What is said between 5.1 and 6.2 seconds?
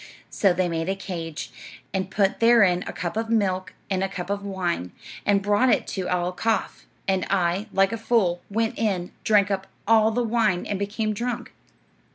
and brought it to